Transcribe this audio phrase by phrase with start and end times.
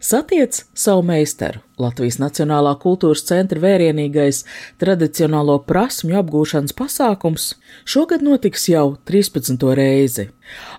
[0.00, 1.58] Satiec savu meistaru!
[1.78, 4.44] Latvijas Nacionālā kultūras centra vērienīgais
[4.78, 7.48] tradicionālo prasmju apgūšanas pasākums
[7.86, 9.58] šogad notiks jau 13.
[9.78, 10.28] reizi.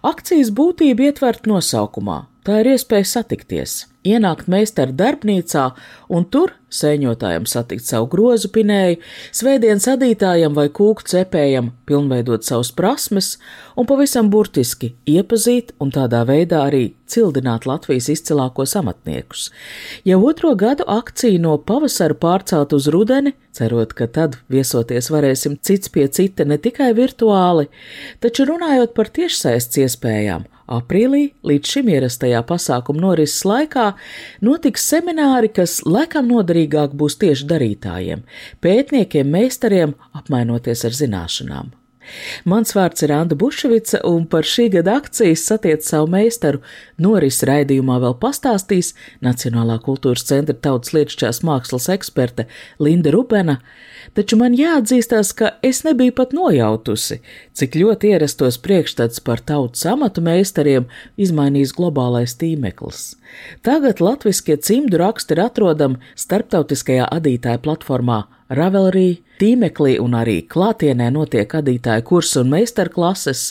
[0.08, 2.22] Akcijas būtība ietvert nosaukumā.
[2.49, 3.73] Tā ir iespēja satikties,
[4.09, 5.67] ienākt meistara darbnīcā
[6.09, 8.98] un tur sēņotājam satikt savu grozu pinēju,
[9.38, 13.35] svētdienas adītājam vai kūku cepējam pilnveidot savus prasmes
[13.77, 19.52] un pavisam burtiski iepazīt un tādā veidā arī cildināt Latvijas izcilākos amatniekus.
[20.09, 25.93] Jau otro gadu akciju no pavasara pārcelt uz rudeni, cerot, ka tad viesoties varēsim cits
[25.93, 27.70] pie cita ne tikai virtuāli,
[28.26, 33.88] taču runājot par tiešsaistes iespējām, aprīlī līdz šim ierastajā pasākuma norises laikā
[34.46, 38.24] notiks semināri, kas laikam noderīgāk būs tieši darītājiem,
[38.63, 41.79] pētniekiem, meistariem, apmainoties ar zināšanām.
[42.49, 46.62] Mans vārds ir Anna Bušvica, un par šī gada akcijas satiec savu meistaru.
[47.02, 48.93] Noris raidījumā vēl pastāstīs
[49.26, 52.48] Nacionālā kultūras centra tautas lietušķās mākslas eksperte
[52.80, 53.60] Linda Rubena,
[54.18, 57.20] taču man jāatzīstās, ka es nebiju pat nojautusi,
[57.54, 63.13] cik ļoti ierastos priekšstats par tautas amatu meistariem izmainījis globālais tīmeklis.
[63.65, 71.52] Tagad latviskie cimdu raksti ir atrodami starptautiskajā adītāja platformā Ravelry, tīmeklī un arī klātienē notiek
[71.59, 73.44] adītāju kursu un meistarklases,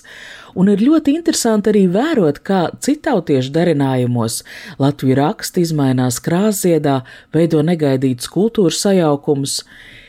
[0.58, 4.40] un ir ļoti interesanti arī vērot, kā citautiešu darinājumos
[4.82, 6.96] Latviju raksti izmainās krāsiedā,
[7.34, 9.60] veido negaidītus kultūras sajaukumus.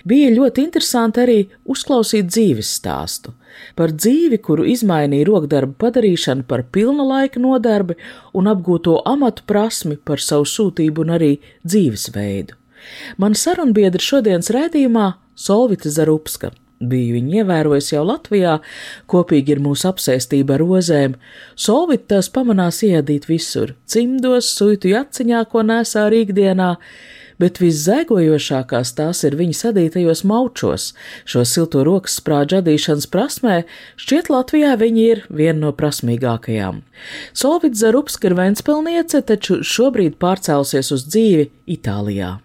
[0.10, 3.36] Bija ļoti interesanti arī uzklausīt dzīves stāstu
[3.76, 7.98] par dzīvi, kuru izmainīja rokdarbu padarīšana par pilna laika nodarbi
[8.34, 11.34] un apgūto amatu prasmi par savu sūtību un arī
[11.68, 12.56] dzīvesveidu.
[13.18, 16.52] Man sarunbiedra šodienas raidījumā Solvita Zarupska.
[16.80, 18.54] Biju viņu ievērojis jau Latvijā,
[19.12, 21.18] kopīgi ir mūsu apsēstība ar rozēm.
[21.60, 26.78] Solvit tās pamanās iedīt visur- cimdos, suitu jaciņā, ko nesā rīkdienā,
[27.40, 30.94] bet viszaigojošākās tās ir viņa sadītajos maučos.
[31.26, 33.64] Šo silto rokas sprāģu adīšanas prasmē
[33.98, 36.84] šķiet Latvijā viņa ir viena no prasmīgākajām.
[37.34, 42.40] Solvit Zarupska ir Ventspilniece, taču šobrīd pārcēlusies uz dzīvi Itālijā.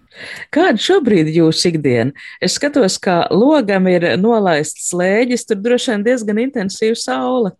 [0.54, 2.14] Kāda šobrīd ir jūsu ikdiena?
[2.42, 7.54] Es skatos, ka logam ir nolaists slēģis, tur droši vien diezgan intensīva saule.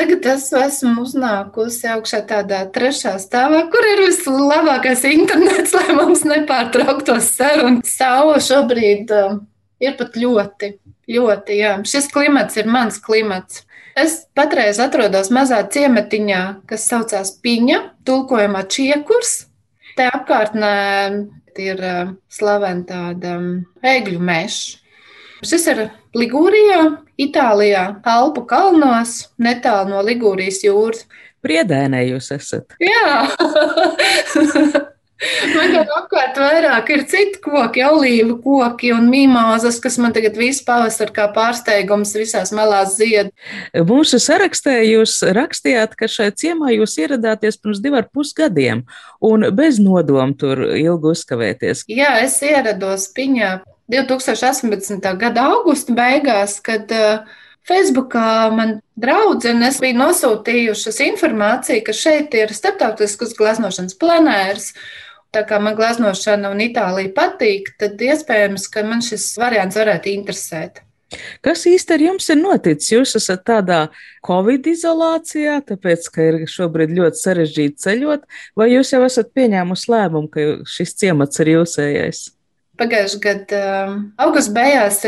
[0.00, 7.34] Tagad es esmu uznākusi augšā tādā trešā stāvā, kur ir vislabākais internets, lai mums nepārtrauktos
[7.36, 7.82] sarunu.
[7.84, 9.40] Saula šobrīd uh,
[9.82, 10.72] ir pat ļoti,
[11.10, 11.74] ļoti, jā.
[11.88, 13.66] Šis klimats ir mans klimats.
[13.98, 19.34] Es patreiz atrodos mazā ciematiņā, kas saucās Piņa, tulkojumā Čiekurs.
[19.98, 20.74] Te apkārtnē
[21.58, 21.80] ir
[22.30, 23.38] slavena tāda
[23.82, 24.78] egļu meža.
[25.40, 26.80] Šis ir Ligūrijā,
[27.20, 31.06] Itālijā, Alpu kalnos, netālu no Ligūrijas jūras.
[31.40, 32.76] Priedēnē jūs esat.
[32.84, 33.24] Jā,
[35.54, 40.64] man gan apkārt vairāk ir citi koki, olīvu koki un mimozas, kas man tagad visu
[40.68, 43.32] pavasaru kā pārsteigums visās malās zied.
[43.74, 48.86] Mūsu sarakstē jūs rakstījāt, ka šai ciemā jūs ieradāties pirms divu ar pus gadiem
[49.20, 51.84] un bez nodomu tur ilgi uzkavēties.
[51.90, 53.58] Jā, es ierados Piņā
[53.90, 55.14] 2018.
[55.18, 57.38] gada augusta beigās, kad uh,
[57.68, 64.72] Facebookā man draudzenes bija nosūtījušas informāciju, ka šeit ir starptautiskas gleznošanas planērs.
[65.30, 70.80] Tā kā man gleznošana un Itālija patīk, tad iespējams, ka man šis variants varētu interesēt.
[71.42, 72.92] Kas īsti ar jums ir noticis?
[72.92, 73.78] Jūs esat tādā
[74.26, 78.26] Covid izolācijā, tāpēc, ka ir šobrīd ļoti sarežģīti ceļot,
[78.58, 82.22] vai jūs jau esat pieņēmusi lēmumu, ka šis ciemats ir jūsējais?
[82.80, 83.64] Pagājušajā gadā
[84.22, 85.02] augusta beigās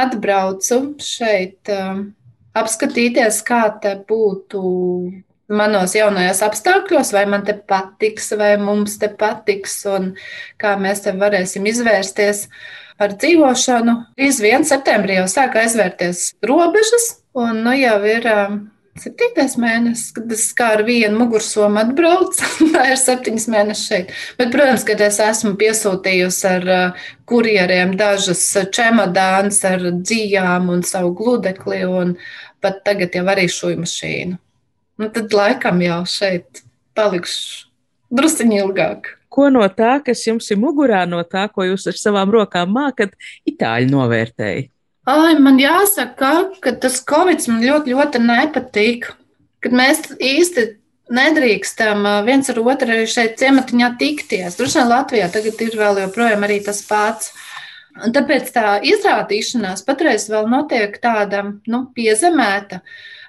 [0.00, 1.70] atbraucu šeit
[2.56, 4.62] apskatīties, kā te būtu
[5.50, 10.12] manos jaunajos apstākļos, vai man te patiks, vai mums te patiks, un
[10.60, 12.46] kā mēs te varēsim izvērsties
[13.00, 13.96] ar dzīvošanu.
[14.18, 18.28] Drīz vien septembrī jau sāka aizvērties robežas, un nu jau ir
[19.00, 22.44] septītais mēnesis, kad es kā ar vienu mugursomu atbraucu.
[22.74, 24.12] Tā ir septiņas mēnešus šeit.
[24.38, 28.44] Bet, protams, kad es esmu piesūtījusi ar uh, kurjeriem dažas
[28.74, 32.14] čemodānas ar dzīvām un savu gludekli, un
[32.60, 34.40] pat tagad jau arī šūju mašīnu.
[35.00, 36.62] Nu, tad laikam jau šeit
[36.98, 37.70] palikšu
[38.12, 39.14] drusciņi ilgāk.
[39.30, 43.14] Ko no tā, kas jums ir mugurā, no tā, ko jūs ar savām rokām mākat,
[43.48, 44.66] itāļi novērtēja?
[45.10, 49.08] Ai, man jāsaka, ka tas Covid man ļoti, ļoti nepatīk.
[49.64, 50.66] Kad mēs īsti
[51.14, 54.58] nedrīkstam viens ar otru arī šeit ciematiņā tikties.
[54.58, 57.32] Droši vien Latvijā tagad ir vēl joprojām arī tas pats.
[58.04, 62.80] Un tāpēc tā izrādīšanās patreiz vēl notiek tāda nu, piezemēta.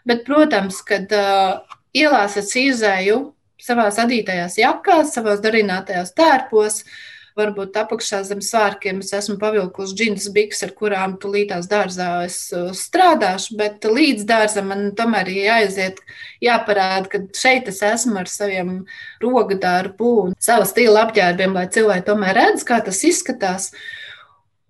[0.07, 1.61] Bet, protams, kad uh,
[1.93, 3.21] ielās es izēju
[3.61, 6.99] savā adītajās jakās, savos darinātajos tērpos, uh,
[7.37, 12.71] varbūt apakšā zem svārkiem es esmu pavilkusi džins biks, ar kurām tulītās dārzā es uh,
[12.75, 16.01] strādāšu, bet līdz dārzam man tomēr ir jāaiziet,
[16.43, 18.81] jāparāda, ka šeit es esmu ar saviem
[19.23, 23.71] rogadarbu un savu stilu apģērbiem, lai cilvēki tomēr redz, kā tas izskatās.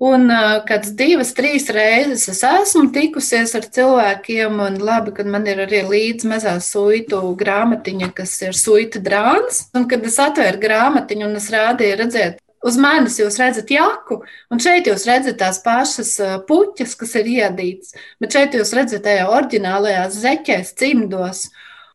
[0.02, 0.32] Un
[0.66, 5.84] kāds divas, trīs reizes es esmu tikusies ar cilvēkiem, un labi, ka man ir arī
[5.86, 9.68] līdzi mazā suitu grāmatiņa, kas ir suita drāns.
[9.78, 14.20] Un kad es atvēru grāmatiņu un es rādīju redzēt Uz manis jūs redzat jaku,
[14.54, 16.12] un šeit jūs redzat tās pašas
[16.46, 21.48] puķas, kas ir iedītas, bet šeit jūs redzat tajā oriģinālajās zeķēs, cimdos.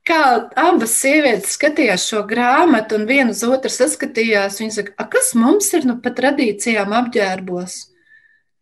[0.06, 0.18] Kā
[0.58, 5.86] abas sievietes skatījās šo grāmatu, un viena uz otru saskatījās, viņas saka, kas mums ir
[5.86, 7.78] nu pat tradīcijām apģērbos?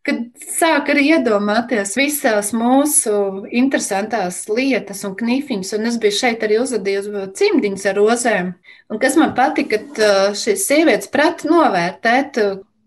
[0.04, 0.20] Kad
[0.54, 7.24] sāk arī iedomāties visās mūsu interesantās lietas un knifiņas, un es biju šeit arī uzadījusi
[7.38, 8.50] cimdiņas ar rozēm.
[8.92, 12.40] Un kas man patika, kad šīs sievietes prata novērtēt,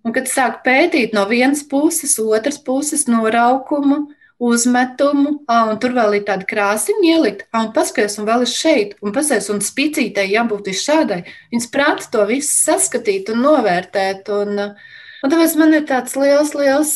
[0.05, 4.05] un kad sāk pētīt no vienas puses, otras puses noraukumu,
[4.37, 8.51] uzmetumu, ah, un tur vēl ir tāda krāsiņa ielikt, ah, un paskaties, un vēl ir
[8.51, 11.23] šeit, un paskaties, un spicītei jābūt šādai.
[11.49, 14.29] Viņas prata to visu saskatīt un novērtēt.
[14.37, 16.91] Un, uh, Un tāpēc man ir tāds liels, liels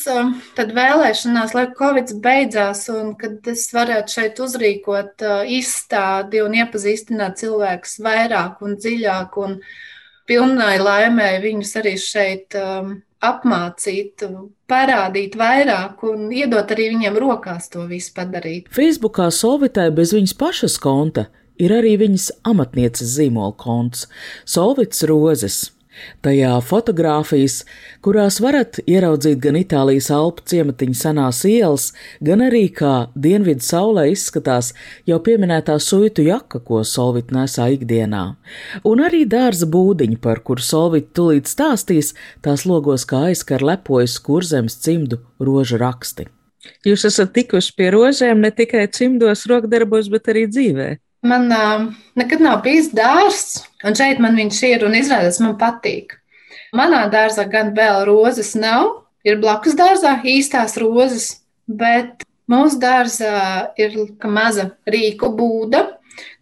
[0.77, 8.61] vēlēšanās, lai Covid beidzās un kad es varētu šeit uzrīkot izstādi un iepazīstināt cilvēkus vairāk
[8.61, 9.57] un dziļāk un
[10.29, 12.59] pilnai laimē viņus arī šeit
[13.21, 14.23] apmācīt,
[14.69, 18.69] parādīt vairāk un iedot arī viņiem rokās to visu padarīt.
[18.73, 21.27] Facebookā Solvitai bez viņas pašas konta
[21.61, 24.07] ir arī viņas amatnieces zīmola konts-
[24.53, 25.71] Solvits Rozes.
[26.25, 27.61] Tajā fotogrāfijas,
[28.05, 31.87] kurās varat ieraudzīt gan Itālijas alpu ciematiņa senās ielas,
[32.21, 34.73] gan arī kā dienvidu saulē izskatās
[35.09, 38.25] jau pieminētā suitu jaka, ko Solvit nesā ikdienā,
[38.87, 42.13] un arī dārza būdiņa, par kuru Solvit tulīt stāstīs,
[42.45, 46.29] tās logos kā aizkar lepojas kurzemes cimdu rožu raksti.
[46.85, 50.91] Jūs esat tikuši pie rožēm ne tikai cimdos, rokdarbos, bet arī dzīvē.
[51.21, 56.17] Man uh, nekad nav bijis dārsts, un šeit man viņš ir un izrādās man patīk.
[56.73, 61.27] Manā dārzā gan vēl rozes nav, ir blakus dārzā īstās rozes,
[61.67, 65.83] bet mūsu dārzā ir maza rīku būda,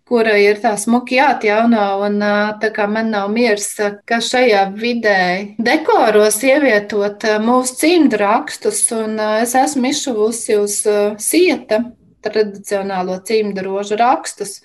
[0.10, 2.24] kura ir tā smuki jāatjauno, un
[2.62, 3.68] tā kā man nav miers,
[4.10, 5.20] ka šajā vidē
[5.60, 10.82] dekoros ievietot mūsu cimdu rakstus, un es esmu izšuvusi uz
[11.22, 11.84] sieta
[12.26, 14.60] tradicionālo cimdu rožu rakstus.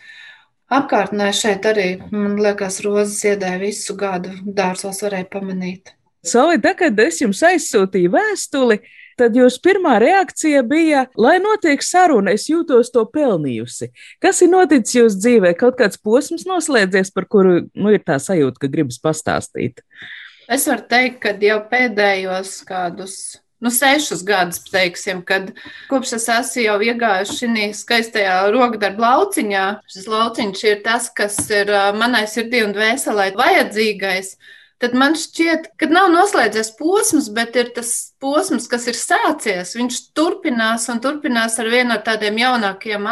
[0.72, 5.92] Apkārtnē šeit arī, man liekas, rozes iedēja visu gadu, dārzos varēja pamanīt.
[6.24, 8.78] Soli, tā, kad es jums aizsūtīju vēstuli,
[9.20, 13.90] tad jūsu pirmā reakcija bija, lai notiek saruna, es jūtos to pelnījusi.
[14.24, 15.52] Kas ir noticis jūsu dzīvē?
[15.60, 19.84] Kaut kāds posms noslēdzies, par kuru nu, ir tā sajūta, ka gribas pastāstīt.
[20.48, 23.18] Es varu teikt, ka jau pēdējos kādus
[23.64, 25.50] nu, sešus gadus, teiksim, kad
[25.90, 29.64] kopš es esmu jau iegājuši šī skaistajā rokdarba lauciņā.
[29.90, 34.36] Šis lauciņš ir tas, kas ir manai sirdī un dvēselē vajadzīgais
[34.82, 37.90] tad man šķiet, ka nav noslēdzies posms, bet ir tas
[38.22, 39.74] posms, kas ir sācies.
[39.78, 43.08] Viņš turpinās un turpinās ar vienu no tādiem jaunākiem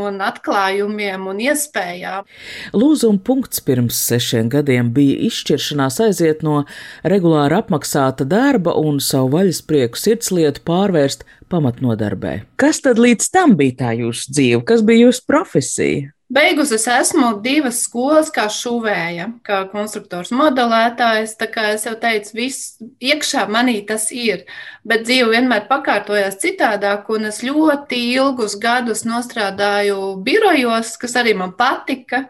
[0.00, 2.28] un atklājumiem un iespējām.
[2.76, 6.64] Lūzuma punkts pirms sešiem gadiem bija izšķiršanās aiziet no
[7.04, 12.40] regulāri apmaksāta darba un savu vaļasprieku sirdslietu pārvērst pamatnodarbē.
[12.60, 14.64] Kas tad līdz tam bija tā jūsu dzīve?
[14.68, 16.10] Kas bija jūsu profesija?
[16.30, 21.32] Beigus es esmu divas skolas, kā šuvēja, kā konstruktors, modelētājs.
[21.40, 24.44] Tā kā es jau teicu, viss iekšā manī tas ir.
[24.86, 31.56] Bet dzīve vienmēr pakārtojās citādāk, un es ļoti ilgus gadus strādāju birojos, kas arī man
[31.58, 32.28] patika.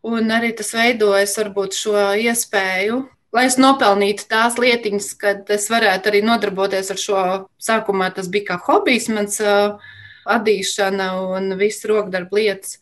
[0.00, 3.02] Un arī tas veidojas varbūt šo iespēju,
[3.36, 7.26] lai es nopelnītu tās lietiņas, kad es varētu arī nodarboties ar šo.
[7.60, 9.76] Sākumā tas bija kā hobijs, mans uh,
[10.24, 12.80] adīšana un viss rokdarba lietas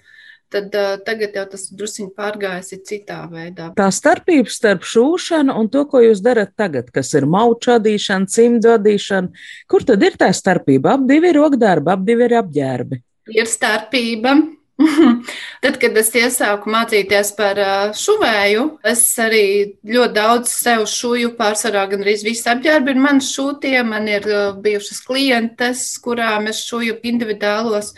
[0.53, 3.71] tad uh, tagad jau tas druskuļi pārgājis citā veidā.
[3.79, 8.75] Tā starpība starp šūšanu un to, ko jūs darat tagad, kas ir mauču adīšana, cimdu
[8.77, 9.31] adīšana,
[9.71, 10.97] kur tad ir tā starpība?
[10.99, 13.03] Ap divi ir rokdarbi, ap divi ir apģērbi.
[13.31, 14.35] Ir starpība.
[15.63, 17.59] Tad, kad es iesāku mācīties par
[17.97, 19.45] šuvēju, es arī
[19.85, 23.77] ļoti daudz sev šuju, pārsvarā gan arī viss apģērbi ir mani šūtie.
[23.87, 24.27] Man ir
[24.65, 27.93] bijušas klientes, kurām es šuju individuālos.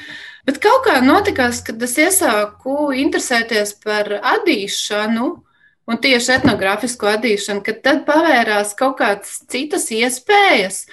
[0.48, 5.30] Bet kaut kā notikās, kad es iesāku interesēties par adīšanu,
[5.86, 10.84] un tieši etnogrāfisko adīšanu, kad tad pavērās kaut kādas citas iespējas.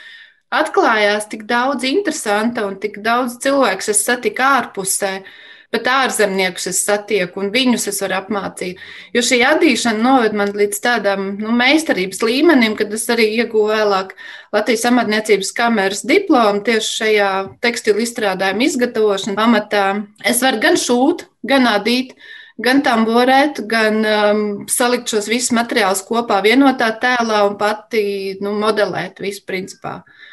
[0.54, 5.14] Atklājās tik daudz interesanta un tik daudz cilvēku es satiku ārpusē.
[5.20, 8.80] Uh, bet ārzemniekus es satieku un viņus es varu apmācīt.
[9.14, 14.16] Jo šī attīstīšana noved man līdz tādam nu, meistarības līmenim, kad es arī ieguvu vēlāk
[14.56, 17.30] Latvijas amatniecības kameras diplomu tieši šajā
[17.62, 19.86] tekstilu izstrādājuma izgatavošanas amatā.
[20.26, 22.18] Es varu gan šūt, gan adīt
[22.60, 29.22] gan tamborēt, gan um, salikt šos visus materiālus kopā vienotā tēlā un pati nu, modelēt
[29.24, 30.02] visu principā.
[30.02, 30.29] Es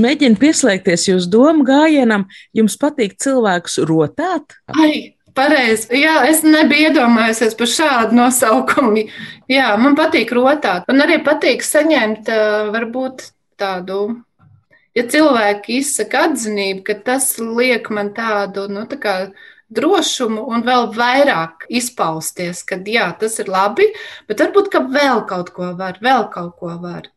[0.00, 4.56] mēģinu pieslēgties jūsu domu gājienam, jums patīk cilvēkus rotāt?
[4.72, 5.88] Ai, pareizi.
[6.02, 9.06] Jā, es nebiju iedomājusies par šādu nosaukumu.
[9.52, 10.86] Jā, man patīk rotāt.
[10.88, 12.30] Man arī patīk saņemt
[12.74, 13.30] varbūt
[13.60, 14.02] tādu.
[14.92, 19.14] Ja cilvēki izsaka atzinību, ka tas liek man tādu, nu, tā kā
[19.72, 23.88] drošumu un vēl vairāk izpausties, ka jā, tas ir labi,
[24.28, 27.08] bet varbūt ka vēl kaut ko var, vēl kaut ko var.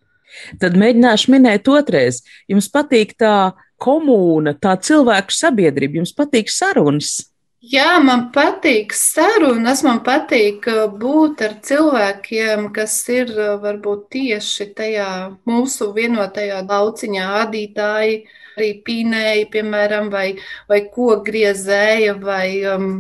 [0.62, 2.22] Tad mēģināšu minēt otrais.
[2.52, 7.18] Jums patīk tā komūna, tā cilvēku sabiedrība, jums patīk sarunas.
[7.66, 14.68] Jā, man patīk sarunas, man patīk uh, būt ar cilvēkiem, kas ir uh, varbūt tieši
[14.78, 15.08] tajā
[15.50, 18.20] mūsu vienotajā lauciņā, adītāji,
[18.54, 20.28] arī pīnēji, piemēram, vai,
[20.70, 22.92] vai kogriezēja, vai um,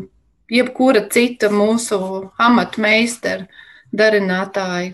[0.49, 1.99] jebkura cita mūsu
[2.41, 3.45] amatmeistara
[3.99, 4.93] darinātāji.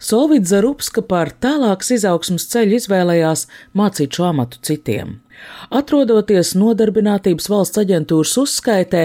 [0.00, 3.46] Solvits Zarupska par tālākas izaugsmas ceļu izvēlējās
[3.76, 5.18] mācīt šo amatu citiem.
[5.70, 9.02] Atrodoties Nodarbinātības valsts aģentūras uzskaitē,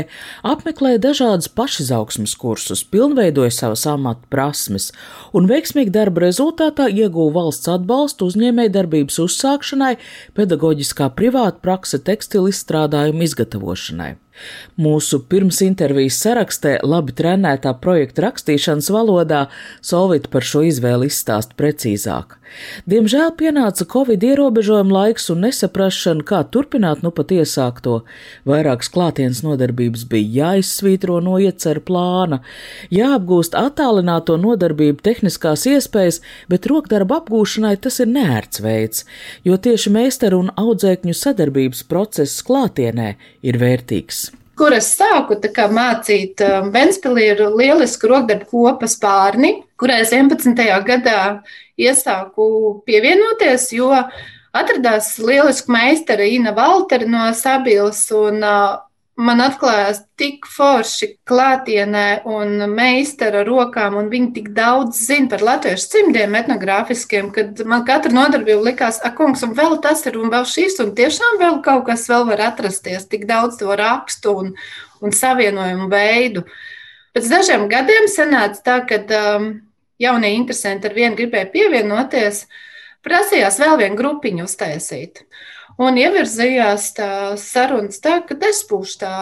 [0.47, 4.91] apmeklēja dažādus pašizaugsmas kursus, pilnveidoja savas amata prasmes
[5.35, 9.95] un veiksmīgi darba rezultātā ieguva valsts atbalstu uzņēmēju darbības uzsākšanai,
[10.37, 14.15] pedagoģiskā privāta prakse tekstilu izstrādājumu izgatavošanai.
[14.81, 19.45] Mūsu pirms intervijas sarakstē labi trenētā projekta rakstīšanas valodā
[19.85, 22.35] Solvita par šo izvēli izstāst precīzāk.
[22.89, 28.01] Diemžēl pienāca Covid ierobežojuma laiks un nesaprašana, kā turpināt nu pat iesākto.
[28.47, 32.41] Vairākas klātienes nodarbības bija jāizsvītro no ieceru plāna,
[32.93, 36.21] jāapgūst attālināto nodarbību tehniskās iespējas,
[36.51, 39.05] bet rokdarba apgūšanai tas ir neērts veids,
[39.47, 43.13] jo tieši meistaru un audzēkņu sadarbības process klātienē
[43.45, 44.25] ir vērtīgs
[44.57, 46.41] kur es sāku kā, mācīt.
[46.73, 50.55] Ventspīlī ir lieliska rokdarbu kopa spārni, kurai es 11.
[50.87, 51.19] gadā
[51.77, 53.91] iesāku pievienoties, jo
[54.55, 58.05] atradās lieliska meistara Ina Valtera no Sabils.
[58.15, 58.41] Un,
[59.15, 65.87] man atklājās tik forši klātienē un meistara rokām, un viņi tik daudz zina par latviešu
[65.93, 70.47] cimdiem etnogrāfiskiem, kad man katra nodarbība likās, ak, kungs, un vēl tas ir, un vēl
[70.49, 74.53] šis, un tiešām vēl kaut kas vēl var atrasties, tik daudz to rakstu un,
[74.99, 76.43] un savienojumu veidu.
[77.15, 79.49] Pēc dažiem gadiem sanāca tā, ka um,
[80.01, 82.43] jaunie interesanti ar vienu gribēja pievienoties,
[83.05, 85.23] prasījās vēl vienu grupiņu uztaisīt.
[85.81, 89.15] Un ievirzījās tā sarunas tā, ka es būšu tā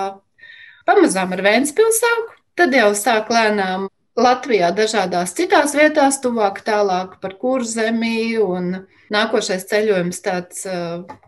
[0.85, 7.33] pamazām ar Vēnspils sāku, tad jau sāk lēnām Latvijā dažādās citās vietās, tuvāk tālāk par
[7.41, 8.83] kurzemī, un
[9.13, 10.67] nākošais ceļojums tāds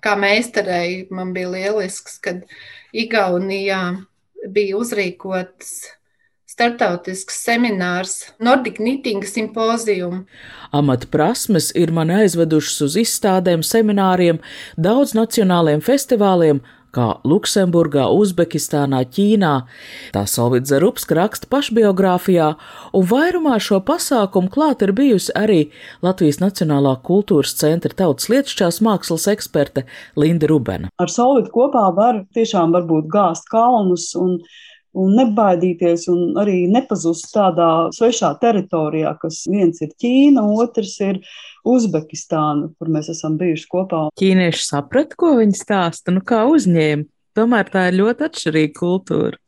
[0.05, 2.46] kā meistarei man bija lielisks, kad
[2.94, 3.82] Igaunijā
[4.46, 5.74] bija uzrīkots
[6.56, 10.24] startautisks seminārs, Nordic Knitting simpozijum.
[10.72, 14.40] Amata prasmes ir mani aizvedušas uz izstādēm, semināriem,
[14.80, 16.64] daudz nacionāliem festivāliem,
[16.96, 19.54] kā Luksemburgā, Uzbekistānā, Ķīnā.
[20.16, 22.54] Tā Solvits Zarupska raksta pašbiogrāfijā,
[22.96, 25.60] un vairumā šo pasākumu klāt ir bijusi arī
[26.06, 29.84] Latvijas Nacionālā kultūras centra tautas lietušķās mākslas eksperte
[30.16, 30.94] Linda Rubena.
[30.96, 34.40] Ar Solvitu kopā var tiešām varbūt gāzt kalnus un
[34.96, 41.22] un nebaidīties un arī nepazust tādā svešā teritorijā, kas viens ir Ķīna, otrs ir
[41.66, 44.04] Uzbekistāna, kur mēs esam bijuši kopā.
[44.22, 47.10] Ķīnieši saprata, ko viņi stāsta, nu kā uzņēma.
[47.36, 49.40] Tomēr tā ir ļoti atšķirīga kultūra.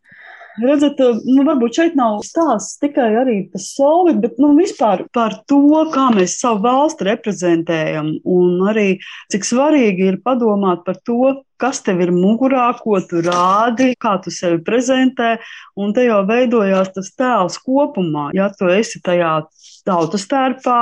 [0.58, 3.12] Redzat, nu, varbūt šeit nav stāsts tikai
[3.52, 5.62] par solvi, bet nu, vispār par to,
[5.94, 8.16] kā mēs savu valsti reprezentējam.
[8.26, 8.88] Un arī
[9.32, 14.34] cik svarīgi ir padomāt par to, kas tev ir mugurā, ko tu rādi, kā tu
[14.34, 15.38] sevi prezentē.
[15.78, 18.30] Un te jau veidojās tas tēls kopumā.
[18.38, 19.40] Ja tu esi tajā
[19.88, 20.80] tautas tērpā,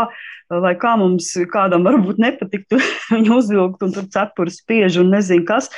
[0.49, 2.79] vai kā mums kādam varbūt nepatiktu
[3.11, 5.71] viņu uzvilkt un tur cepuri spiež un nezinu kas,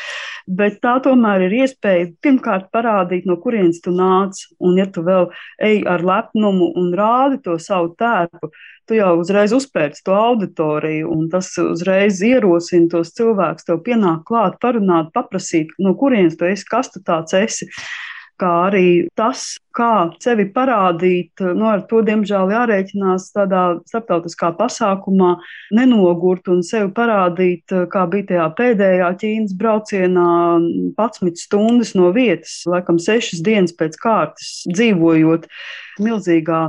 [0.47, 5.29] bet tā tomēr ir iespēja pirmkārt parādīt, no kurienes tu nāc, un ja tu vēl
[5.63, 8.51] ej ar lepnumu un rādi to savu tērpu,
[8.87, 14.59] tu jau uzreiz uzpērci to auditoriju, un tas uzreiz ierosina tos cilvēkus, tev pienāk klāt,
[14.63, 17.69] parunāt, paprasīt, no kurienes tu esi, kas tu tāds esi.
[18.37, 25.35] Kā arī tas, kā sevi parādīt, nu, ar to, diemžēl, jārēķinās tādā starptautiskā pasākumā,
[25.77, 30.29] nenogurt un sevi parādīt, kā bija tajā pēdējā Ķīnas braucienā,
[30.97, 35.47] 11 stundas no vietas, laikam 6 dienas pēc kārtas dzīvojot
[36.03, 36.61] milzīgā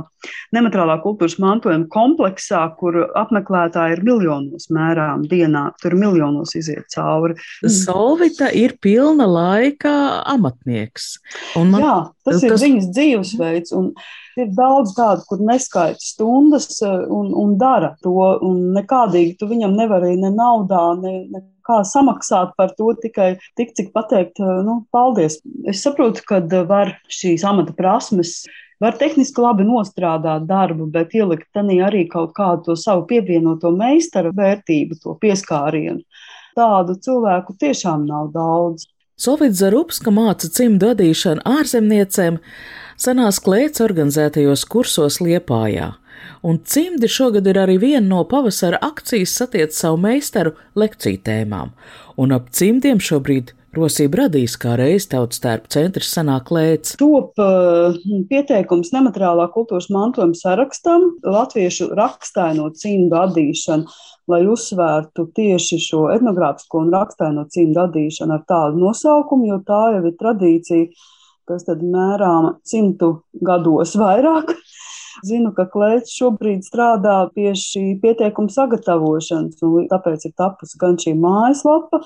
[0.55, 7.37] nemateriālā kultūras mantojuma kompleksā, kur apmeklētāji ir miljonos mērām dienā, tur miljonos iziet cauri.
[7.63, 9.93] Solvita ir pilna laika
[10.33, 11.11] amatnieks.
[11.55, 13.75] Man, Jā, tas, tas ir viņas dzīvesveids.
[14.39, 18.13] Ir daudz tādu, kur neskaita stundas eh, un, un dara to,
[18.45, 23.73] un nekādīgi tu viņam nevari ne naudā, ne, ne kā samaksāt par to tikai tik,
[23.77, 25.41] cik pateikt, eh, nu, paldies.
[25.67, 28.43] Es saprotu, ka var šīs amata prasmes
[28.79, 34.31] var tehniski labi nostrādāt darbu, bet ielikt tanī arī kaut kādu to savu pievienoto meistara
[34.35, 35.99] vērtību, to pieskārienu.
[36.55, 38.87] Tādu cilvēku tiešām nav daudz.
[39.19, 42.37] Sovits Zarupska māca cimdu vadīšanu ārzemniecēm,
[42.95, 45.89] senās klēts organizētajos kursos Liepājā,
[46.47, 51.73] un cimdi šogad ir arī viena no pavasara akcijas satiec savu meistaru lekciju tēmām,
[52.15, 56.95] un ap cimdiem šobrīd Rosība radīs, kā reiz tautas tērpa centrs sanāk lēts.
[56.97, 57.93] Top uh,
[58.31, 61.05] pieteikums nemateriālā kultūras mantojuma sarakstam.
[61.21, 63.85] Latviešu rakstaino cimdu atdīšanu,
[64.29, 70.03] lai uzsvērtu tieši šo etnogrāfisko un rakstaino cimdu atdīšanu ar tādu nosaukumu, jo tā jau
[70.05, 70.89] ir tradīcija,
[71.49, 74.53] kas tad mērām simtu gados vairāk.
[75.27, 81.15] Zinu, ka Klēts šobrīd strādā pie šī pieteikuma sagatavošanas, un tāpēc ir tapusi gan šī
[81.19, 81.99] mājaslapa,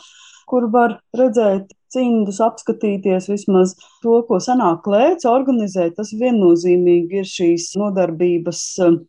[0.49, 5.89] kur var redzēt cimdus, apskatīties vismaz to, ko senāk klēts organizē.
[5.97, 8.99] Tas viennozīmīgi ir šīs nodarbības eh,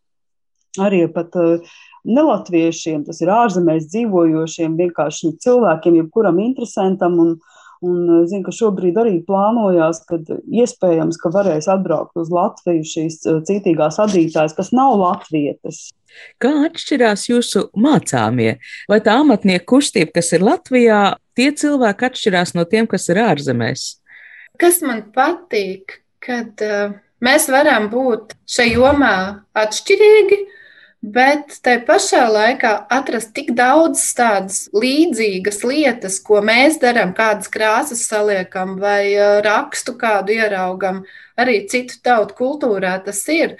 [0.84, 7.18] arī pat eh, nelatviešiem, tas ir ārzemēs dzīvojošiem, vienkārši cilvēkiem, jebkuram interesantam.
[7.22, 7.34] Un,
[7.84, 10.20] un eh, zinu, ka šobrīd arī plānojās, ka
[10.62, 15.88] iespējams, ka varēs atbraukt uz Latviju šīs citīgās adītājas, kas nav latvietes.
[16.42, 18.56] Kā atšķirās jūsu mācāmie?
[18.90, 21.02] Vai tā amatnieku kustība, kas ir Latvijā,
[21.34, 23.86] tie cilvēki atšķirās no tiem, kas ir ārzemēs?
[24.60, 29.16] Kas man patīk, kad uh, mēs varam būt šajā jomā
[29.58, 30.38] atšķirīgi,
[31.04, 38.06] bet tai pašā laikā atrast tik daudz tādas līdzīgas lietas, ko mēs darām, kādas krāsas
[38.08, 39.12] saliekam vai
[39.44, 41.02] rakstu kādu ieraugam,
[41.36, 43.58] arī citu tautu kultūrā tas ir.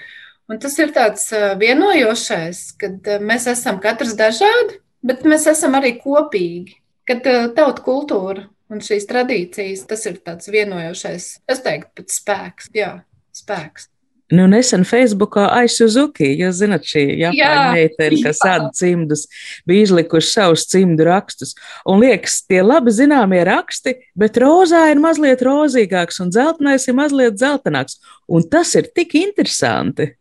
[0.49, 1.31] Un tas ir tāds
[1.61, 6.79] vienojošais, kad mēs esam katrs dažādi, bet mēs esam arī kopīgi.
[7.05, 7.25] Kad
[7.57, 12.71] tauta kultūra un šīs tradīcijas, tas ir tāds vienojošais, es teiktu, pat spēks.
[12.73, 12.93] Jā,
[13.33, 13.89] spēks.
[14.33, 19.27] Nu, nesen Facebookā aizsuzuki, jūs zinat, šī Japāņu meitene, kas sāda cimdus,
[19.69, 21.53] bija izlikuši savus cimdu rakstus.
[21.85, 27.37] Un liekas, tie labi zināmie raksti, bet rozā ir mazliet rozīgāks un dzeltenais ir mazliet
[27.37, 27.99] dzeltenāks.
[28.25, 30.15] Un tas ir tik interesanti.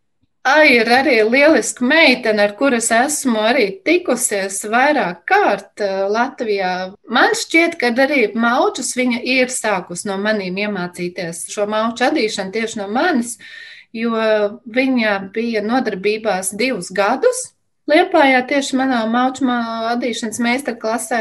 [0.44, 6.72] Ai, ir arī lieliska meitene, ar kuras esmu arī tikusies vairāk kārt eh, Latvijā.
[7.08, 12.82] Man šķiet, ka arī maučus viņa ir sākus no manīm iemācīties šo mauču adīšanu tieši
[12.82, 13.38] no manis,
[13.94, 14.14] jo
[14.66, 17.54] viņa bija nodarbībās divus gadus
[17.90, 21.20] Liepājā tieši manā mauču adīšanas meistarklasē.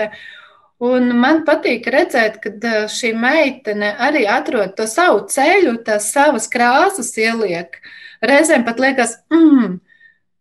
[0.83, 6.49] Un man patīk redzēt, ka eh, šī meitene arī atrod to savu ceļu, tās savas
[6.51, 7.77] krāsas ieliek.
[8.23, 9.77] Reizēm pat liekas, mm,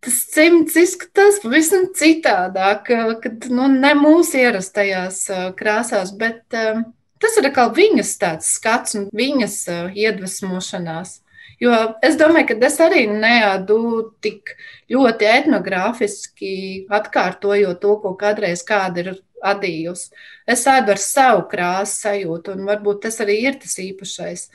[0.02, 2.90] tas cimds izskatās pavisam citādāk,
[3.22, 5.24] kad nu, ne mūsu ierastajās
[5.58, 9.58] krāsās, bet tas ir atkal viņas tāds skats un viņas
[9.94, 11.20] iedvesmošanās.
[11.62, 13.78] Jo es domāju, ka es arī neādu
[14.24, 14.54] tik
[14.90, 16.54] ļoti etnogrāfiski
[16.90, 20.10] atkārtojot to, ko kādreiz kāda ir adījusi.
[20.46, 24.48] Es ēdu ar savu krāsu sajūtu, un varbūt tas arī ir tas īpašais.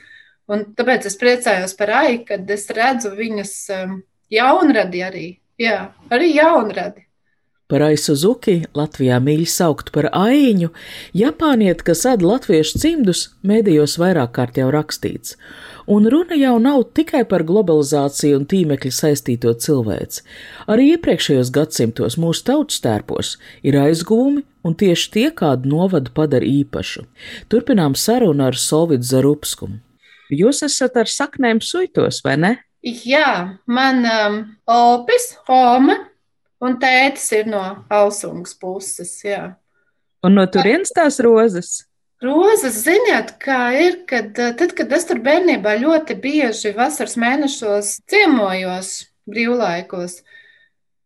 [0.48, 3.98] Un tāpēc es priecājos par Ai, kad es redzu viņas um,
[4.32, 5.26] jaunradi arī.
[5.60, 7.07] Jā, arī jaunradi.
[7.68, 10.70] Par Aisuzuki, Latvijā mīļi saukt par aiņu,
[11.20, 15.36] Japānieti, kas ēd latviešu cimdus, mēdījos vairāk kārt jau rakstīts.
[15.84, 20.24] Un runa jau nav tikai par globalizāciju un tīmekļa saistīto cilvēci.
[20.64, 27.04] Arī iepriekšējos gadsimtos mūsu tautas tērpos ir aizgūmi, un tieši tie kādu novadu padara īpašu.
[27.52, 29.82] Turpinām sarunu ar Solvidu Zarupskumu.
[30.32, 32.58] Jūs esat ar saknēm suitos, vai ne?
[32.80, 36.06] Jā, man um, opis, oma
[36.64, 39.12] Un tētis ir no ausungas puses.
[39.22, 39.52] Jā.
[40.26, 41.84] Un no turienes tās rozes?
[42.18, 48.88] Rozes, ziniet, kā ir, kad, tad, kad es tur bērnībā ļoti bieži vasaras mēnešos ciemojos
[49.30, 50.16] brīvlaikos,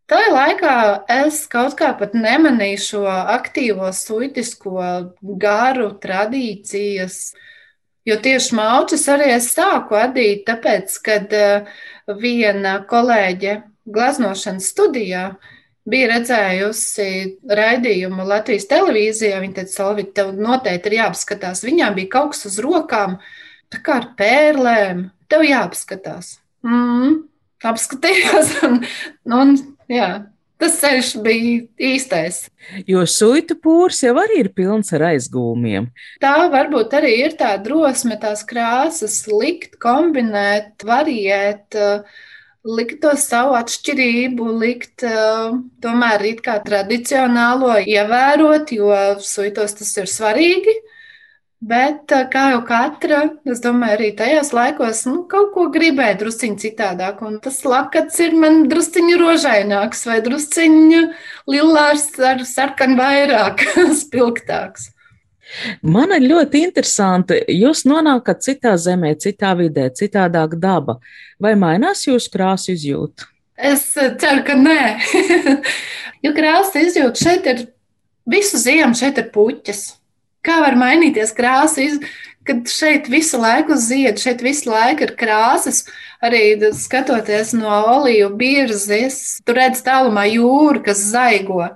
[0.08, 0.76] tajā laikā
[1.12, 4.86] es kaut kā pat nemanīju šo aktīvo suitisko
[5.42, 7.18] garu tradīcijas,
[8.08, 11.36] jo tieši maučus arī es sāku adīt, tāpēc, kad
[12.24, 13.58] viena kolēģe
[13.88, 15.24] glaznošanas studijā
[15.88, 17.08] bija redzējusi
[17.58, 19.40] raidījumu Latvijas televīzijā.
[19.42, 21.64] Viņa teica, Salvit, tev noteikti ir jāapskatās.
[21.66, 23.18] Viņām bija kaut kas uz rokām,
[23.72, 25.08] tā kā ar pērlēm.
[25.32, 26.36] Tev jāapskatās.
[26.66, 27.22] Mm,
[27.66, 28.82] apskatījos, un,
[29.32, 29.56] un
[29.90, 30.10] jā,
[30.62, 31.54] tas ceļš bija
[31.90, 32.44] īstais.
[32.86, 35.88] Jo suitu pūrs jau arī ir pilns ar aizgūmiem.
[36.22, 41.66] Tā varbūt arī ir tā drosme, tās krāsas likt, kombinēt, variēt.
[41.74, 42.28] Uh,
[42.62, 50.10] likt to savu atšķirību, likt uh, tomēr it kā tradicionālo ievērot, jo suitos tas ir
[50.10, 50.76] svarīgi.
[51.62, 57.20] Bet kā jau katra, es domāju, arī tajos laikos nu, kaut ko gribēju drusciņā citādāk.
[57.22, 63.62] Un tas lakats ir man drusciņš rožaināks vai drusciņš lilārs ar sarkanu vairāk
[64.02, 64.90] spilgtāks.
[65.82, 70.98] Man ir ļoti interesanti, jūs nonākat citā zemē, citā vidē, citādāk daba.
[71.42, 73.28] Vai mainās jūsu krāsu izjūta?
[73.56, 74.82] Es ceru, ka nē.
[76.24, 77.64] jo krāsa izjūta šeit ir
[78.28, 79.84] visu ziemu, šeit ir puķis.
[80.42, 81.84] Kā var mainīties krāsa,
[82.46, 85.84] kad šeit visu laiku zied, šeit visu laiku ir krāsas.
[86.22, 91.68] Arī skatoties no olīvu birzes, tur redz tālumā jūru, kas zaigo.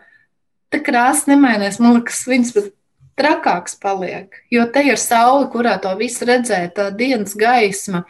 [0.71, 1.79] Tā krāsa nemainās.
[1.83, 2.73] Man liekas, viņas pat
[3.17, 8.05] trakāks paliek, jo te ir saule, kurā to visu redzēt, tā dienas gaisma.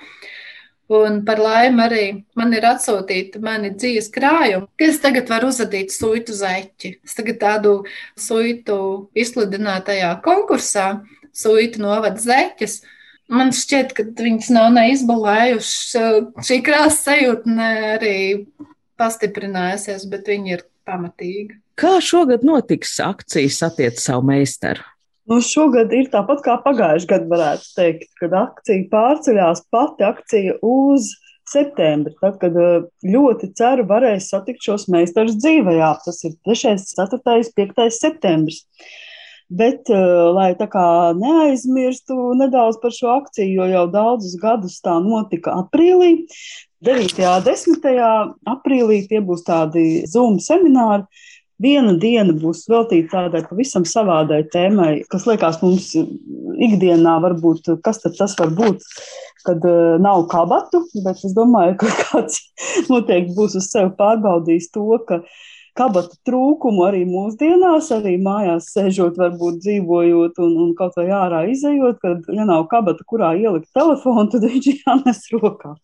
[0.87, 2.03] Un par laimi arī
[2.39, 6.93] man ir atsūtīta mani dzīves krājumi, ka es tagad varu uzadīt suitu zeķi.
[7.03, 7.73] Es tagad tādu
[8.15, 8.79] suitu
[9.19, 11.01] izsludinātajā konkursā,
[11.35, 12.85] suitu novada zeķes.
[13.27, 16.47] Man šķiet, ka viņas nav neizbalējušas.
[16.47, 18.19] Šī krāsa sajūta ne arī
[19.01, 21.59] pastiprinājusies, bet viņi ir pamatīgi.
[21.77, 24.87] Kā šogad notiks akcijas attiec savu meistaru?
[25.27, 31.11] Nu, šogad ir tāpat kā pagājušajā gadā, varētu teikt, kad akcija pārceļās pati akcija uz
[31.51, 32.15] septembri.
[32.21, 35.79] Tad, kad eh, ļoti ceru, varēs satikt šos meistarus dzīvē.
[36.05, 38.63] Tas ir 3, 4, 5 septembris.
[39.51, 40.87] Bet, eh, lai tā kā
[41.19, 46.27] neaizmirstu nedaudz par šo akciju, jo jau daudzus gadus tā notika aprīlī,
[46.87, 47.23] 9.
[47.25, 48.35] un 10.
[48.47, 51.07] aprīlī tie būs tādi Zoom semināri
[51.63, 58.37] Viena diena būs veltīta tādai pavisam savādai tēmai, kas liekas mums ikdienā, varbūt, kas tas
[58.37, 58.85] var būt,
[59.47, 62.43] kad uh, nav kabatu, bet es domāju, ka kāds
[62.91, 65.23] noteikti būs uz sevi pārbaudījis to, ka
[65.77, 71.99] kabatu trūkumu arī mūsdienās, arī mājās sēžot, varbūt dzīvojot un, un kaut vai ārā izējot,
[72.03, 75.75] kad, ja nav kabata, kurā ielikt telefonu, tad viņš jānes rokā.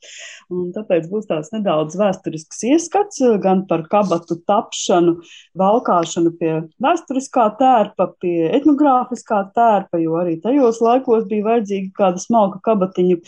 [0.53, 5.19] Un tāpēc būs tāds nedaudz vēsturisks ieskats gan par kabatu tapšanu,
[5.59, 12.63] valkāšanu pie vēsturiskā tērpa, pie etnogrāfiskā tērpa, jo arī tajos laikos bija vajadzīga kāda smalka
[12.65, 13.21] kabatiņa,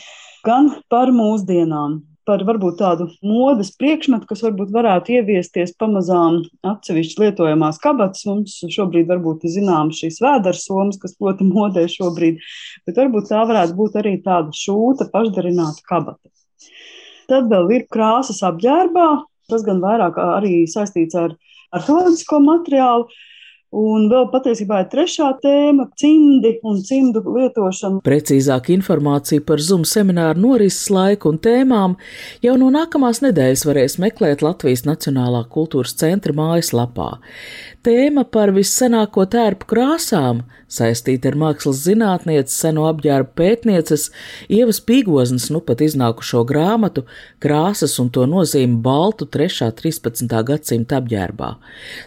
[0.49, 7.81] gan par mūsdienām par varbūt tādu modes priekšmetu, kas varbūt varētu ieviesties pamazām atsevišķi lietojamās
[7.83, 8.25] kabatas.
[8.29, 12.41] Mums šobrīd varbūt ir zināmas šīs vēdersomas, kas ļoti modē šobrīd,
[12.89, 16.33] bet varbūt tā varētu būt arī tāda šūta pašdarināta kabata.
[17.31, 19.09] Tad vēl ir krāsas apģērbā,
[19.53, 21.37] tas gan vairāk arī saistīts ar,
[21.73, 23.09] ar reliģisko materiālu.
[23.75, 28.03] Un vēl patiesībā ir trešā tēma- cimdi un cimdu lietošana.
[28.07, 31.97] Precīzāk informāciju par Zoom semināru norises laiku un tēmām
[32.41, 37.19] jau no nākamās nedēļas varēs meklēt Latvijas Nacionālā kultūras centra mājaslapā.
[37.85, 40.39] Tēma par vissenāko tērpu krāsām
[40.73, 44.07] saistīta ar mākslas zinātnieces, seno apģērbu pētnieces
[44.49, 47.05] Ievas Pīgoznas nu pat iznākušo grāmatu
[47.45, 49.69] Krāsas un to nozīmi baltu 3.
[49.77, 50.33] 13.
[50.49, 51.51] gadsimta apģērbā.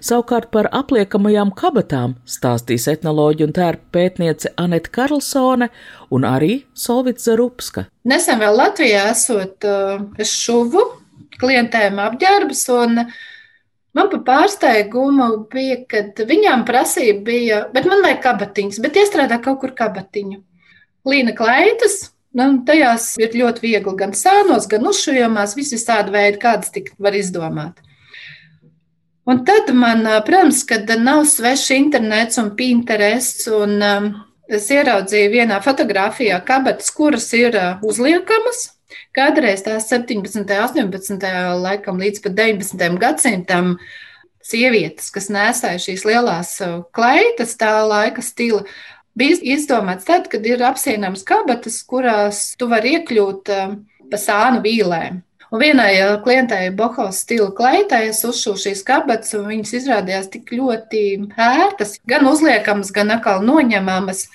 [0.01, 5.69] Savukārt par apliekamajām kabatām stāstīs etnoloģija un tērpa pētniece Aneta Karlsone
[6.09, 7.85] un arī Solvits Zarupska.
[8.09, 10.89] Nesen vēl Latvijā esot uh, šuvu
[11.37, 13.03] klientēm apģērbus un
[13.97, 19.57] Man pa pārsteigumu bija, ka viņām prasība bija, bet man vajag kabatiņas, bet iestrādā kaut
[19.63, 20.37] kur kabatiņu.
[21.07, 26.69] Līna kleitas, nu, tajās ir ļoti viegli gan sānos, gan uzšujamās, visas tāda veida, kādas
[26.75, 27.81] tik var izdomāt.
[29.27, 34.13] Un tad man, protams, kad nav svešs internets un Pinterests, un um,
[34.47, 38.76] es ieraudzīju vienā fotografijā kabatas, kuras ir uzliekamas.
[39.15, 40.41] Kādreiz tās 17.
[40.41, 41.31] un 18.
[41.63, 42.99] laikam līdz pat 19.
[43.01, 43.75] gadsimtam
[44.47, 46.55] sievietes, kas nesāja šīs lielās
[46.95, 48.63] kleitas, tā laika stila,
[49.17, 53.53] bija izdomāts tad, kad ir apsienams kabatas, kurās tu vari iekļūt
[54.11, 55.23] pa sānu vīlēm.
[55.47, 61.03] Un vienai klientei bohos stila kleitai es uzšūju šīs kabatas, un viņas izrādījās tik ļoti
[61.39, 64.25] ērtas, gan uzliekamas, gan atkal noņemamas.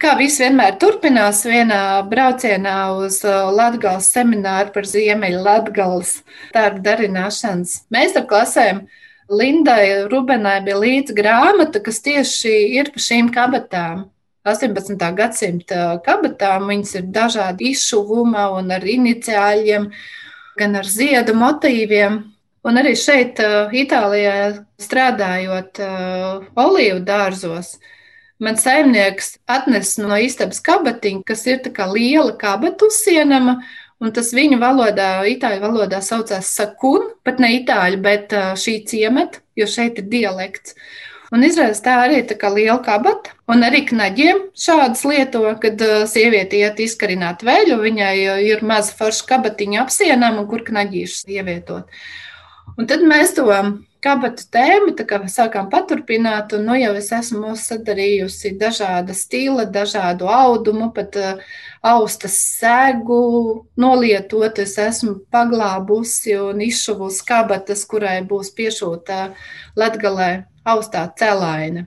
[0.00, 6.14] Kā viss vienmēr turpinās, vienā braucienā uz Latvijas semināru par Ziemeļa Latvijas
[6.54, 8.86] darbu darināšanas meistarklasēm.
[9.28, 14.06] Lindai Rubenai bija līdzi grāmata, kas tieši ir par šīm kabatām.
[14.48, 14.96] 18.
[15.20, 19.88] gadsimta kabatām viņas ir dažādi izšuvuma un ar iniciāļiem
[20.56, 22.22] gan ar ziedu motīviem.
[22.64, 27.74] Un arī šeit, uh, Itālijā, strādājot uh, olīvu dārzos,
[28.40, 33.60] man saimnieks atnesa no istabas kabatiņu, kas ir tā kā liela kabata uzsienama,
[34.00, 39.68] un tas viņu valodā, itāļu valodā saucās sakun, pat ne itāļu, bet šī ciemata, jo
[39.68, 40.76] šeit ir dialekts.
[41.30, 43.36] Un izrādās tā arī tā kā liela kabata.
[43.50, 48.14] Un arī knaģiem šādas lieto, kad sieviete iet izkarināt veļu, viņai
[48.48, 52.02] ir maza forša kabatiņa apsienām, un kur knaģīšus ievietot.
[52.74, 53.46] Un tad mēs to
[54.04, 54.94] kabatu tēmu
[55.28, 61.42] sākām paturpināt, un nu jau es esmu sadarījusi dažāda stila, dažādu audumu, pat uh,
[61.82, 64.58] austas segu nolietot.
[64.58, 69.30] Es esmu paglābusi un izšuvusi kabatas, kurai būs piešūta
[69.76, 70.32] latgalē
[70.64, 71.86] austā celaina.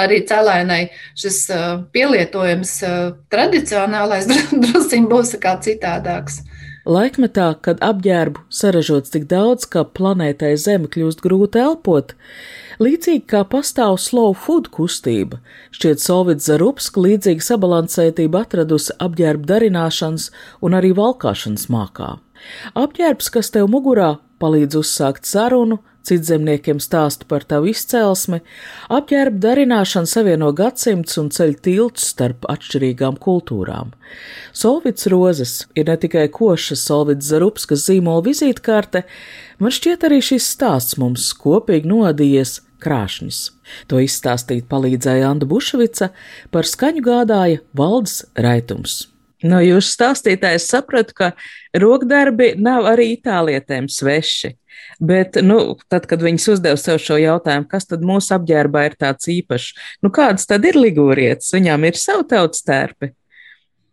[0.00, 0.82] Arī cēlēnai
[1.18, 1.42] šis
[1.94, 2.76] pielietojums
[3.32, 4.28] tradicionālais
[4.64, 6.42] drusciņš būs kā citādāks.
[6.88, 12.14] Laikmetā, kad apģērbu saražots tik daudz, ka planētai Zeme kļūst grūti elpot,
[12.80, 15.42] līdzīgi kā pastāv slow food kustība,
[15.76, 20.30] šķiet Solvits Zarupska līdzīga sabalansētība atradusi apģērbu darināšanas
[20.64, 22.16] un arī valkāšanas mākā.
[22.72, 28.40] Apģērbs, kas tev mugurā palīdz uzsākt sarunu, Citzemniekiem stāsta par tavu izcelsmi,
[28.88, 33.92] apģērba darināšana savieno gadsimts un ceļ tilts starp atšķirīgām kultūrām.
[34.56, 39.04] Solvits rozes ir ne tikai koša Solvits Zarupskas zīmola vizītkarte,
[39.60, 43.44] man šķiet arī šis stāsts mums kopīgi nodījies krāšņus.
[43.92, 46.14] To izstāstīt palīdzēja Anna Bušvica,
[46.50, 49.09] par skaņu gādāja Valdes Raitums.
[49.46, 51.28] No jūsu stāstītājs sapratu, ka
[51.80, 54.54] rokdarbi nav arī itālietēm sveši.
[55.00, 59.30] Bet, nu, tad, kad viņas uzdeva sev šo jautājumu, kas tad mūsu apģērbā ir tāds
[59.32, 59.70] īpašs,
[60.04, 61.54] nu, kādas tad ir ligūrietis?
[61.56, 63.14] Viņām ir savi tautas tērpi,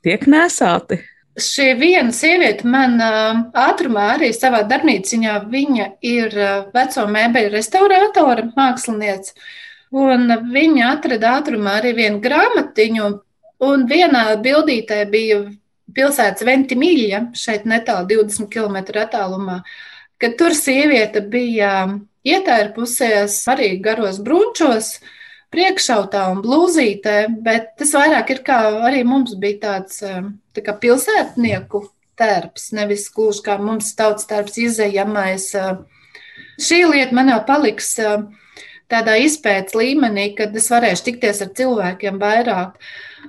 [0.04, 1.00] tiek nesāti.
[1.38, 8.48] Šī viena sieviete man uh, ātrumā arī savā darbnīciņā, viņa ir uh, veco mēbeļu restaurātora
[8.58, 9.36] māksliniece,
[9.94, 13.12] un viņa atrada ātrumā arī vienu grāmatiņu,
[13.64, 15.44] un vienā bildītē bija
[15.98, 19.62] pilsētas Ventimīļa, šeit netālu 20 km attālumā.
[19.62, 21.72] Uh, ka tur sieviete bija
[22.28, 24.98] ietērpusies arī garos brunčos,
[25.54, 28.58] priekšautā un blūzītē, bet tas vairāk ir kā
[28.90, 31.86] arī mums bija tāds tā kā pilsētnieku
[32.20, 35.52] tērps, nevis gluži kā mums tautas tērps izējamais.
[36.58, 37.94] Šī lieta man jau paliks
[38.92, 42.76] tādā izpētes līmenī, kad es varēšu tikties ar cilvēkiem vairāk.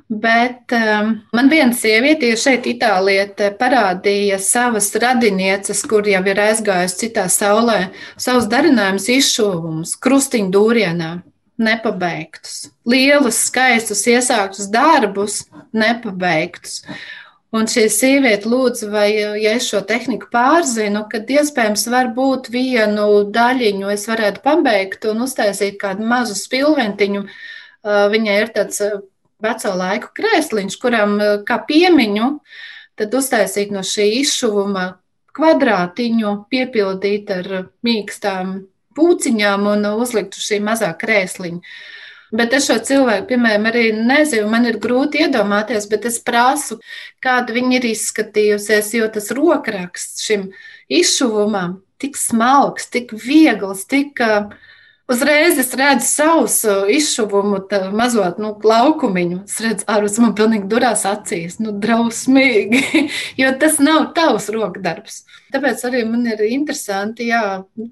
[0.09, 3.27] Bet um, man viena sieviete šeit, Itālijā,
[3.61, 11.11] parādīja savas radinieces, kur jau ir aizgājusi citā saulē, savus darinājumus, izšuvumus, krustiņu dūrienā,
[11.61, 12.71] nepabeigtus.
[12.88, 15.42] Lielus, skaistus, iesāktus darbus,
[15.77, 16.81] nepabeigtus.
[17.53, 23.92] Un šī sieviete lūdza, vai, ja es šo tehniku pārzinu, tad iespējams varbūt vienu daļiņu
[23.92, 27.25] es varētu pabeigt un uztaisīt kādu mazu spilventiņu.
[27.25, 28.99] Uh, viņai ir tāds uh,
[29.42, 32.33] veco laiku krēsliņš, kuram eh, kā piemiņu
[32.98, 34.88] tad uztaisīt no šī izšuvuma
[35.38, 37.53] kvadrātiņu, piepildīt ar
[37.87, 38.57] mīkstām
[38.98, 41.62] pūciņām un uzlikt uz šī mazā krēsliņa.
[42.38, 46.77] Bet es šo cilvēku, piemēram, arī nezinu, man ir grūti iedomāties, bet es prasu,
[47.24, 50.51] kāda viņa ir izskatījusies, jo tas rokraksts šim
[50.92, 54.51] izšuvumam tik smalks, tik viegls, tik uh,
[55.09, 57.62] Uzreiz es redzu sausu izšuvumu,
[57.97, 59.38] mazo nu, laukumiņu.
[59.49, 62.83] Es redzu, ārpus man pilnīgi durās acīs, nu, drausmīgi,
[63.40, 65.23] jo tas nav tavs rokdarbs.
[65.55, 67.42] Tāpēc arī man ir interesanti jā,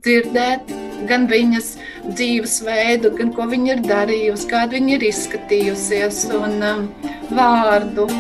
[0.05, 0.77] dzirdēt
[1.09, 1.75] gan viņas
[2.05, 6.91] dzīvesveidu, gan ko viņa ir darījusi, kāda viņa ir izskatījusies un um,
[7.33, 8.11] vārdu.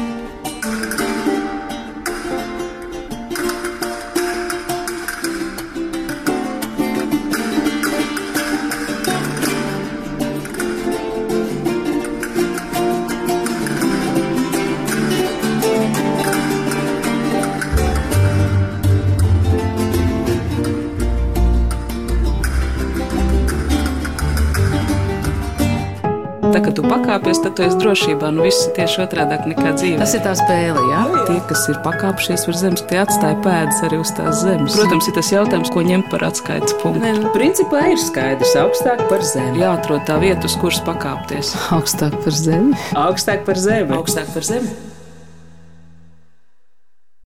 [27.06, 28.30] Pakāpies, tad tu esi drošībā.
[28.34, 29.98] Nu, viss ir tieši otrādi nekā dzīve.
[30.02, 31.02] Tas ir tā spēle, jā.
[31.28, 34.74] Tie, kas ir pakāpšies virs zemes, tie atstāja pēdas arī uz tās zemes.
[34.74, 37.04] Protams, ir tas jautājums, ko ņemt par atskaites punktu.
[37.04, 39.62] Nē, nu, principā ir skaidrs, augstāk par zemi.
[39.62, 41.54] Jāatrod tā vieta, uz kuras pakāpties.
[41.76, 42.74] Augstāk par zemi.
[43.06, 43.96] Augstāk par zemi.
[43.96, 44.74] Augstāk par zemi.